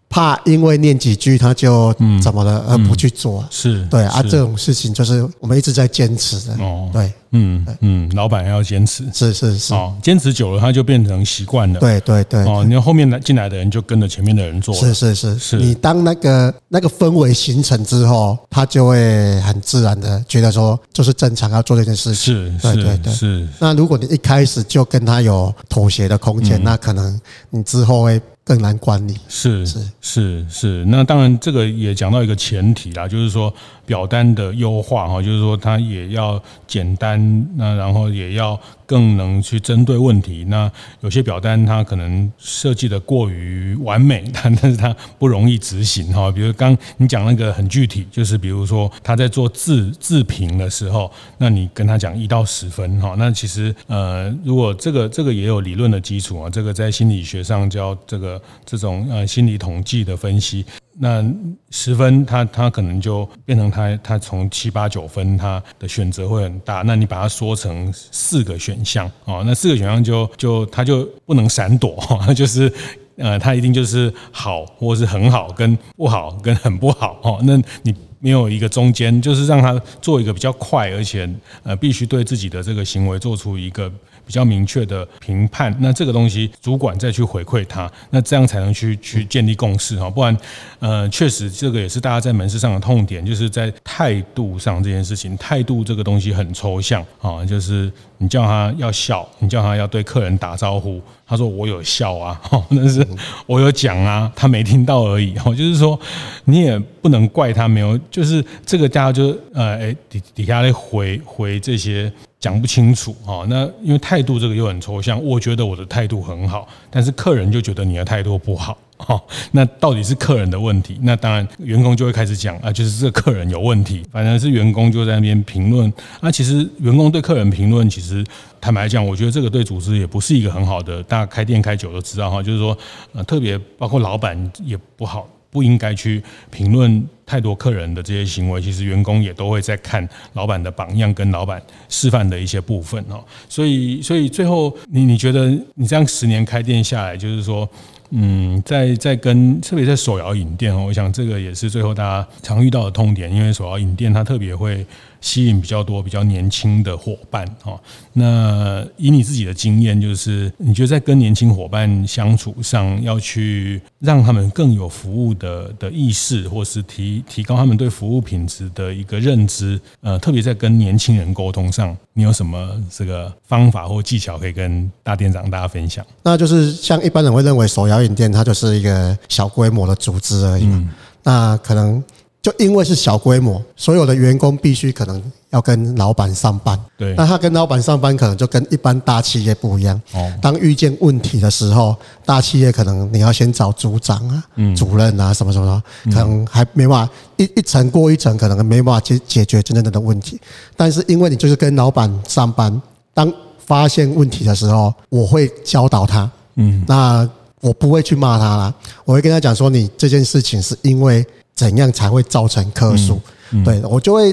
[0.09, 7.11] 怕因为念几句他就怎么了而不去做，是对啊，这种事情就是我们一直在坚持的，哦，对。
[7.31, 11.77] 嗯嗯，老板要坚持，是是是，哦，坚持久了，他就变成习惯了。
[11.77, 14.73] 对对对，哦，你看后面来进来的人就跟着前面的人做。
[14.73, 22.57] 是是是是，你当那个那个氛围形成之后，他就会很自然的觉得说，就是正常要做这件事情。
[22.59, 23.13] 是，对对对。
[23.13, 23.45] 是。
[23.59, 29.15] 那如果你一开始就跟他有妥协的空间，那可能你之后会更难管理。
[29.27, 33.53] 是是是是，那当然这个也讲到一个前提啦，就是说。
[33.87, 40.45] 表单的优化哈，就是说它也要简单，那然后也要更能去针对问题。
[40.49, 40.69] 那
[40.99, 46.29] 有些表单它可能设计的过于完美，但 但是它不容易执行哈。
[46.29, 60.65] 比如刚你讲那个很具体，就是比如说他在做自自评的时候，那你跟他讲一到十分哈，那其实呃，如果这个这个也有理论的基础啊，这个在心理学上叫这个这种呃心理统计的分析。
[60.99, 61.23] 那
[61.69, 66.81] 十分他，他可能就变成他他从七八九分，他的选择会很大。
[66.81, 71.97] 那你把它缩成四个选项哦，那四个选项就就他就不能闪躲，
[72.35, 72.71] 就是
[73.17, 77.39] 呃，他一定就是好，或是很好，跟不好，跟很不好哦。
[77.43, 81.29] 那你没有一个中间，就是让他做一个比较快，而且
[81.63, 83.91] 呃，必须对自己的这个行为做出一个。
[84.27, 90.37] 比较明确的评判，那这个东西主管再去回馈他，那这样才能去去建立共识哈，不然，
[90.79, 102.39] 呃，确实这个也是大家在门市上的痛点，就是在态度上这件事情，态度这个东西很抽象啊，就是你叫他要笑，你叫他要对客人打招呼，他说我有笑啊，
[102.69, 103.05] 但是
[103.45, 105.99] 我有讲啊，他没听到而已哦，就是说
[106.45, 113.45] 你也不能怪他没有，就是这个大家就呃诶底底下来回回这些讲不清楚哈。
[113.47, 118.77] 那因为态度这个又很抽象，我觉得我的态度很好，但是客人就觉得你的态度不好。
[118.97, 120.99] 好，那到底是客人的问题？
[121.03, 124.03] 那当然，员工就会开始讲啊，就是这个客人有问题。
[124.11, 125.91] 反正是员工就在那边评论。
[126.21, 128.25] 那其实员工对客人评论，其实
[128.59, 131.01] 坦白讲，我觉得这个对组织也不是一个很好的。
[131.03, 132.77] 大家开店开久都知道哈，就是说，
[133.13, 135.27] 呃，特别包括老板也不好。
[135.49, 136.21] 不应该去
[136.51, 143.23] 评论太多客人的这些行为，其实员工也都会在看老板的榜样跟老板示范的一些部分哦。
[143.47, 147.67] 所以，所以最后你你觉得你这样十年开店下来，就是说，
[148.11, 154.85] 嗯，在在跟特别在手摇饮店哦，我想这个也是最后大家常遇到的痛点，因为手摇饮店它特别会。
[155.21, 157.79] 吸引比较多比较年轻的伙伴哈，
[158.13, 176.05] 那以你自己的经验，就是你觉得在跟年轻伙伴相处上，要去让他们更有服务的的意识，或是提提高他们对服务品质的一个认知，呃，特别在跟年轻人沟通上，你有什么这个方法或技巧可以跟大店长大家分享？
[176.23, 180.89] 那就是像一般人会认为手摇饮店它就是一个小规模的组织而已嘛，
[181.23, 182.03] 那可能。
[182.41, 186.79] 就因为是小规模，所有的员工必须可能要跟老板上班。
[186.97, 189.99] 对，那他跟老板上班可能就跟一般大企业不一样。
[190.13, 191.93] 哦，当遇见问题的时候，
[192.25, 194.43] 大企业可能你要先找组长啊、
[194.75, 195.65] 主任啊什么什么
[196.05, 200.39] 的，可能还没办法一一层过一层，可能没办法解解决真正的问题。
[200.77, 202.81] 但是因为你就是跟老板上班，
[203.13, 206.31] 当发现问题的时候，我会教导他。
[206.55, 207.29] 嗯，那
[207.61, 208.73] 我不会去骂他啦，
[209.05, 211.25] 我会跟他讲说，你这件事情是因为。
[211.57, 213.19] 怎样才会造成客诉？
[213.65, 214.31] 对，我就会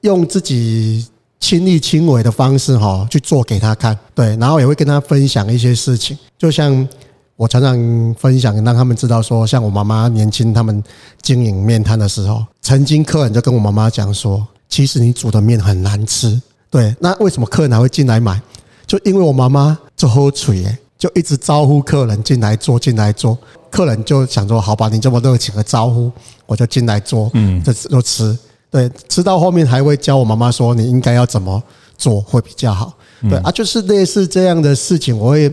[0.00, 1.06] 用自己
[1.38, 3.94] 亲力亲为的方式哈去做给他看。
[4.14, 6.88] 对，然后也会跟他分享一些事情，就像
[7.36, 7.76] 我常常
[8.18, 10.82] 分享，让他们知道说，像我妈妈年轻他们
[11.20, 16.40] 经营面摊的时候，曾经客人就跟我妈妈讲说，其实你煮的面很难吃。
[16.70, 18.40] 对，那为什么客人还会进来买？
[18.86, 23.36] 就因为我妈妈就好嘴诶，就一直招呼客人进来坐，进来坐。
[23.70, 26.10] 客人就想说：“好吧，你这么热情的招呼，
[26.46, 28.38] 我就进来坐，嗯，就就吃。
[28.70, 31.62] 对，吃到后面还会教我妈妈说，你应该要怎么
[31.96, 32.92] 做会比较好。
[33.22, 35.52] 对啊，就是类似这样的事情，我会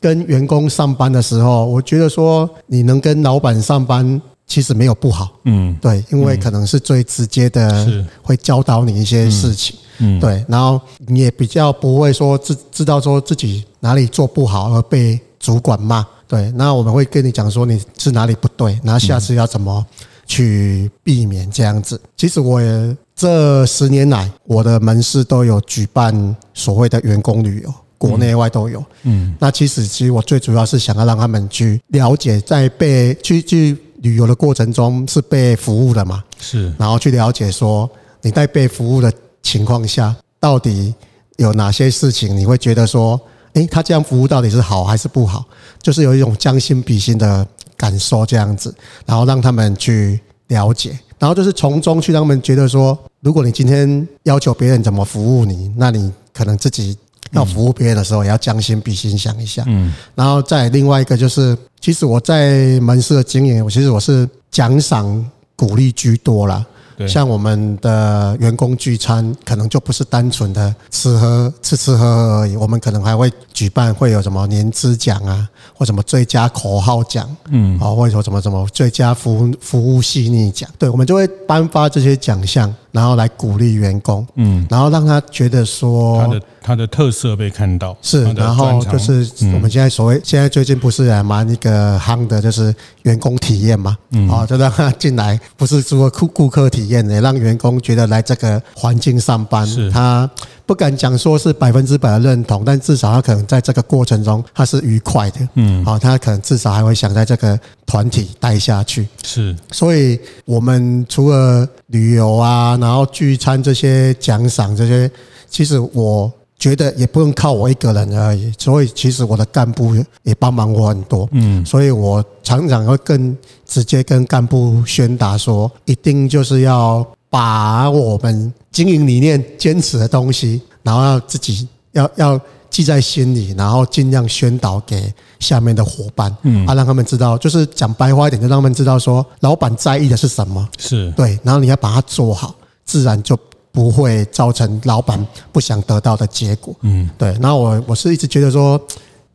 [0.00, 9.85] 跟员工上班的时候，我觉得说你能跟老板上班，其实没有不好，嗯，对，因为可能是最直接的，会教导你一些事情，嗯，
[10.20, 19.86] 对，然后你也比较不会说知知道说自己哪里做不好而被主管骂。”对，那我们会跟你讲说你是哪里不对，然后下次要怎么
[20.26, 22.00] 去避免这样子。
[22.16, 28.84] 其实我也这十年来，我的门市都有举办所谓的员工旅游，国内外都有。
[29.04, 36.24] 嗯，那其实其实我最主要是想要让他们去了解，在被去去旅游的过程中是被服务的嘛？
[36.40, 37.88] 是，然后去了解说
[38.20, 39.12] 你在被服务的
[39.46, 40.94] 情况下，到底
[41.36, 43.20] 有哪些事情你会觉得说。
[43.56, 45.42] 诶，他这样服务到底是好还是不好？
[45.80, 48.68] 就是有一种将心比心的感受，这样子，
[49.06, 56.98] 然后让他们去了解，然后就是从中去让他们觉得说，如果你今天要求别人怎么服务你，那你可能自己
[57.30, 59.64] 要服务别人的时候，也要将心比心想一下。
[59.68, 65.24] 嗯，然后再另外一个就是，其实我在门市的经营，我其实我是奖赏
[65.56, 66.62] 鼓励居多啦。
[67.06, 82.72] 像我们的员工聚餐，可能就不是单纯的吃喝吃吃喝喝而已，我们可能还会举办会有什么年资奖啊，或什么最佳口号奖，嗯，啊，或者说什么什么最佳服务服务细腻奖，对，我们就会颁发这些奖项。
[82.96, 99.90] 然后来鼓励员工，嗯，然后让他觉得说他的他的特色被看到是，然后就是我们现在所谓现在最近不是还蛮一个夯的，就是员工体验嘛，嗯，哦，就让他进来，不是说顾顾客体验，也让员工觉得来这个环境上班，是。
[99.90, 100.28] 他。
[100.66, 109.06] 不敢讲说是百分之百的认同，但至少他可能在这个过程中他是愉快的，嗯，好，他可能至少还会想在这个团体待下去。
[109.22, 115.08] 是，所以我们除了旅游啊，然后聚餐这些奖赏这些，
[115.48, 118.52] 其实我觉得也不用靠我一个人而已。
[118.58, 119.94] 所以其实我的干部
[120.24, 127.06] 也帮忙我很多，嗯，所以我常常会更直接跟干部宣达说，一定就是要。
[127.28, 142.54] 把我们经营理念坚持的东西，然后要自己要要记在心里，然后尽量宣导给下面的伙伴，嗯，啊，让他们知道，就是讲白话一点，就让他们知道说，老板在意的是什么，是对，然后你要把它做好，
[142.84, 143.38] 自然就
[143.72, 147.32] 不会造成老板不想得到的结果，嗯，对。
[147.40, 148.80] 然后我我是一直觉得说。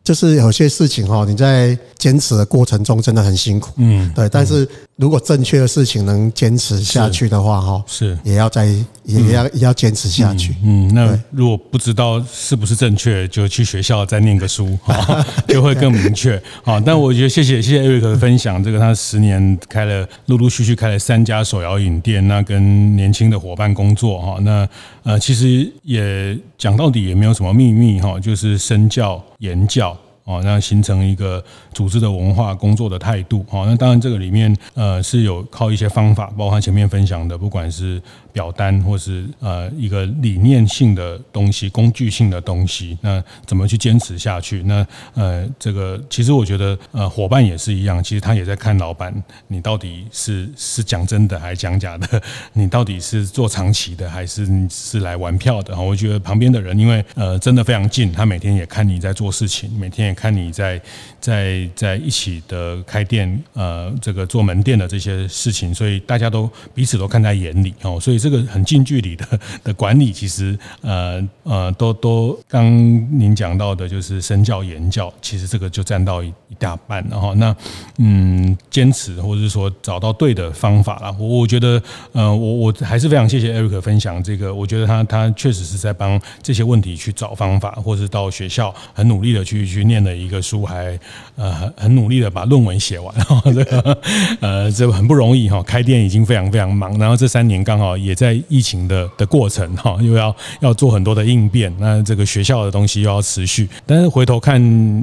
[0.03, 4.27] 就是有些事情哈，你在坚持的过程中真的很辛苦，嗯，对。
[4.29, 4.67] 但是
[5.01, 8.67] 如果正确的事情能坚持下去的话，哈，是也要在
[9.03, 10.55] 也要也要坚持下去。
[10.63, 16.39] 嗯，那如果不知道是不是正确，就去学校再念个书，哈， 就会更明确。
[16.63, 24.69] 好，但我觉得谢谢谢谢 Eric 的分享，这个他十年开了陆陆续续开了三家手摇饮店，那跟年轻的伙伴工作，哈，那
[25.01, 29.97] 呃其实也讲到底也没有什么秘密，哈，就是身教言教。
[30.23, 31.43] 哦，那形成一个
[31.73, 33.45] 组织的文化、工作的态度。
[33.49, 38.01] 哦，那当然这个里面呃是有靠一些方法，包括前面分享的，不管是
[38.31, 44.63] 表单或是呃一个理念性的东西、工具性的东西，那怎么去坚持下去？
[44.63, 49.13] 那呃这个其实我觉得呃伙伴也是一样，其实他也在看老板，
[49.47, 52.21] 你到底是是讲真的还是讲假的？
[52.53, 55.77] 你到底是做长期的还是你是来玩票的？
[55.77, 60.11] 我觉得旁边的人因为呃真的非常近，他每天也看你在做事情，每天也。
[60.21, 60.79] 看你在
[61.19, 69.25] 在在一起的开店，呃，这个做门店的这些事情，所以大家都彼此都看在眼里哦，所以这个很近距离的
[69.65, 72.71] 的管理，其实呃呃，都都刚
[73.19, 77.53] 您讲到的，就是身教言教，其实这个就占到一一大半，然后那
[77.97, 81.81] 嗯，坚持或者是说找到对的方法啦，我我觉得
[82.13, 90.11] 呃，我我还是非常谢谢 Eric 分享这个，我觉得他他确实是在帮这些问题去找方法，或是到学校很努力的去去念的。
[90.21, 90.99] 一个书还
[91.35, 93.15] 呃很很努力的把论文写完，
[93.55, 93.97] 这个
[94.39, 104.61] 呃这很不容易哈，开店已经非常非常忙，然后这三年刚好也在疫情的的过程哈，又要要做很多的应变，那这个学校的东西又要持续，但是回头看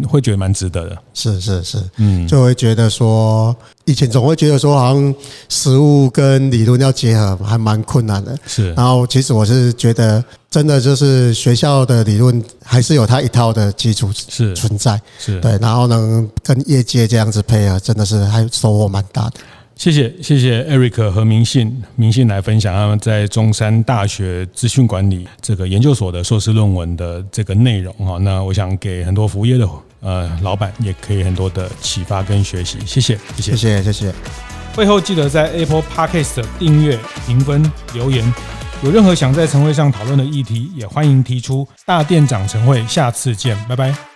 [0.09, 3.55] 会觉得蛮值得的，是是是，嗯，就会觉得说
[3.85, 5.15] 以前总会觉得说好像
[5.49, 10.25] 实物跟理论要结合还蛮困难的，是，然后其实我是觉得。
[10.51, 14.57] 真的就是学校的理论还是有它一套的基础是。
[14.57, 15.39] 存在，是。
[15.43, 19.33] 对，然后能跟业界这样子配合，真的是还收获蛮大的。
[19.79, 28.19] 谢谢谢谢 Eric 和明信明信来分享他们在中山大学资讯管理这个研究所的硕士论文的这个内容哈。
[28.19, 29.69] 那我想给很多服务业的
[30.01, 32.79] 呃老板也可以很多的启发跟学习。
[32.85, 34.15] 谢谢谢谢谢谢谢谢。
[34.75, 37.63] 会后记得在 Apple Podcast 订阅、评分、
[37.95, 38.35] 留言。
[38.83, 41.67] 有任何想在晨会上讨论的议题，也欢迎提出。
[41.87, 44.08] 大店长晨会，下次见，拜拜。